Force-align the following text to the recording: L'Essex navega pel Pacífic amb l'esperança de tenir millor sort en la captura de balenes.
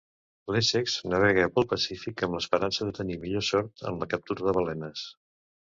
L'Essex 0.53 0.95
navega 1.13 1.45
pel 1.57 1.67
Pacífic 1.75 2.25
amb 2.29 2.37
l'esperança 2.39 2.89
de 2.89 2.97
tenir 3.03 3.21
millor 3.27 3.49
sort 3.53 3.89
en 3.93 4.03
la 4.05 4.13
captura 4.17 4.51
de 4.51 4.59
balenes. 4.61 5.11